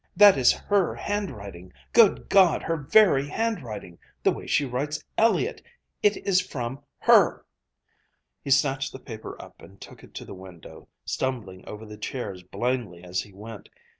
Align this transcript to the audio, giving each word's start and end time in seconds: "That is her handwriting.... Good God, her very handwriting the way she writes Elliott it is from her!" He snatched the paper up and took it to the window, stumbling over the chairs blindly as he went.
"That 0.15 0.35
is 0.35 0.51
her 0.51 0.95
handwriting.... 0.95 1.71
Good 1.93 2.27
God, 2.27 2.63
her 2.63 2.75
very 2.75 3.27
handwriting 3.27 3.99
the 4.23 4.31
way 4.31 4.47
she 4.47 4.65
writes 4.65 5.03
Elliott 5.15 5.61
it 6.01 6.17
is 6.25 6.41
from 6.41 6.81
her!" 6.97 7.45
He 8.43 8.49
snatched 8.49 8.93
the 8.93 8.99
paper 8.99 9.39
up 9.39 9.61
and 9.61 9.79
took 9.79 10.03
it 10.03 10.15
to 10.15 10.25
the 10.25 10.33
window, 10.33 10.87
stumbling 11.05 11.63
over 11.67 11.85
the 11.85 11.97
chairs 11.97 12.41
blindly 12.41 13.03
as 13.03 13.21
he 13.21 13.31
went. 13.31 13.69